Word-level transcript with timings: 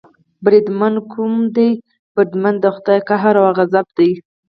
بریدمن، 0.43 0.93
کوم 1.11 1.33
دی 1.55 1.69
بریدمن، 2.13 2.53
د 2.63 2.65
خدای 2.75 2.99
قهر 3.09 3.35
او 3.41 3.47
غضب 3.57 3.85
دې. 3.97 4.09